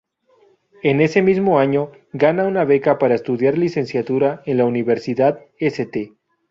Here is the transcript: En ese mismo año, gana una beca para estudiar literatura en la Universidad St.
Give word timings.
En 0.81 0.99
ese 0.99 1.21
mismo 1.21 1.59
año, 1.59 1.91
gana 2.11 2.45
una 2.47 2.65
beca 2.65 2.97
para 2.97 3.13
estudiar 3.13 3.55
literatura 3.55 4.41
en 4.47 4.57
la 4.57 4.65
Universidad 4.65 5.41
St. 5.59 6.13